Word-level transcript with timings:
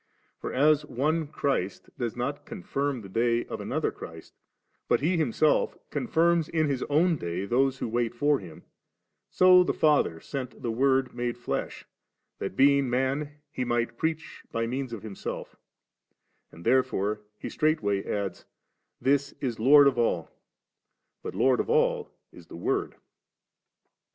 For 0.39 0.51
as 0.51 0.83
one 0.83 1.27
Christ 1.27 1.91
does 1.99 2.15
not 2.15 2.43
confirm 2.43 3.01
the 3.01 3.07
day 3.07 3.45
of 3.45 3.61
another 3.61 3.91
Christ, 3.91 4.33
but 4.87 4.99
He 4.99 5.15
Himself 5.15 5.77
con 5.91 6.07
firms 6.07 6.49
in 6.49 6.67
His 6.67 6.81
own 6.89 7.17
day 7.17 7.45
those 7.45 7.77
who 7.77 7.87
wait 7.87 8.15
for 8.15 8.39
Him, 8.39 8.63
so 9.29 9.63
the 9.63 9.75
Father 9.75 10.19
sent 10.19 10.63
the 10.63 10.71
Word 10.71 11.13
made 11.13 11.37
flesh, 11.37 11.85
that 12.39 12.55
being 12.55 12.89
made 12.89 12.97
man 12.97 13.31
He 13.51 13.63
might 13.63 13.95
preach 13.99 14.43
by 14.51 14.65
means 14.65 14.91
of 14.91 15.03
Himself 15.03 15.55
And 16.51 16.65
therefore 16.65 17.21
he 17.37 17.47
straightway 17.47 18.03
adds, 18.03 18.47
'This 18.99 19.33
is 19.33 19.59
Lord 19.59 19.85
of 19.85 19.99
all;' 19.99 20.31
but 21.21 21.35
Lord 21.35 21.59
of 21.59 21.69
all 21.69 22.09
is 22.31 22.47
the 22.47 22.57
Word 22.57 22.93
31. 22.93 23.01